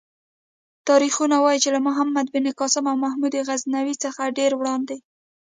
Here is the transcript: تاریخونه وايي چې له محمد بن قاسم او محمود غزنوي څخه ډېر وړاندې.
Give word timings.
تاریخونه 0.89 1.35
وايي 1.39 1.59
چې 1.63 1.69
له 1.75 1.79
محمد 1.87 2.25
بن 2.33 2.45
قاسم 2.59 2.85
او 2.91 2.97
محمود 3.03 3.33
غزنوي 3.47 3.95
څخه 4.03 4.33
ډېر 4.37 4.51
وړاندې. 4.55 4.97